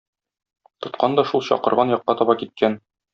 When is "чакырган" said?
1.51-1.91